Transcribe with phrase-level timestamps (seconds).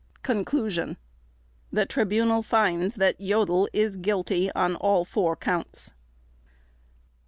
[0.23, 0.97] Conclusion
[1.71, 5.93] The Tribunal finds that Jodl is guilty on all four Counts.